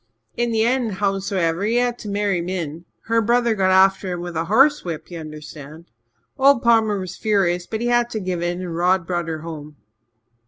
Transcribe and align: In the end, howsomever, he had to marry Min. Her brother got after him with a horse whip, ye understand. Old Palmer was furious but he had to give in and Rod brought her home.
In 0.35 0.51
the 0.51 0.63
end, 0.63 0.93
howsomever, 0.93 1.63
he 1.63 1.75
had 1.75 1.99
to 1.99 2.09
marry 2.09 2.41
Min. 2.41 2.85
Her 3.03 3.21
brother 3.21 3.53
got 3.53 3.69
after 3.69 4.11
him 4.11 4.21
with 4.21 4.35
a 4.35 4.45
horse 4.45 4.83
whip, 4.83 5.11
ye 5.11 5.17
understand. 5.17 5.91
Old 6.39 6.63
Palmer 6.63 6.99
was 6.99 7.17
furious 7.17 7.67
but 7.67 7.81
he 7.81 7.87
had 7.87 8.09
to 8.09 8.19
give 8.19 8.41
in 8.41 8.61
and 8.63 8.75
Rod 8.75 9.05
brought 9.05 9.27
her 9.27 9.41
home. 9.41 9.75